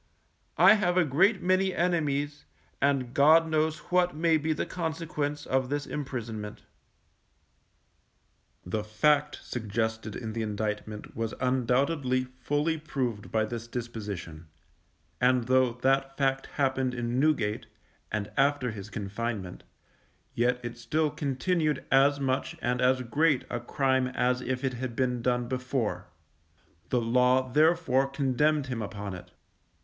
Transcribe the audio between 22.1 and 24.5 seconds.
much and as great a crime as